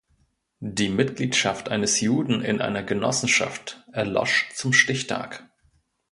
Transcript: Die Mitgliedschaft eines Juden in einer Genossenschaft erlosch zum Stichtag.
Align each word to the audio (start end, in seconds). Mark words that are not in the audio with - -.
Die 0.65 0.89
Mitgliedschaft 0.89 1.69
eines 1.69 2.01
Juden 2.01 2.41
in 2.43 2.59
einer 2.59 2.81
Genossenschaft 2.81 3.85
erlosch 3.93 4.49
zum 4.51 4.73
Stichtag. 4.73 5.47